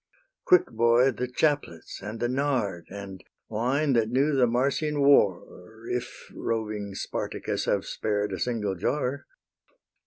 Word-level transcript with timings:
Quick, 0.45 0.65
boy, 0.71 1.11
the 1.11 1.27
chaplets 1.27 2.01
and 2.01 2.19
the 2.19 2.27
nard, 2.27 2.87
And 2.89 3.23
wine, 3.49 3.93
that 3.93 4.09
knew 4.09 4.33
the 4.33 4.47
Marsian 4.47 4.99
war, 5.01 5.77
If 5.89 6.31
roving 6.33 6.95
Spartacus 6.95 7.65
have 7.65 7.85
spared 7.85 8.33
A 8.33 8.39
single 8.39 8.73
jar. 8.73 9.27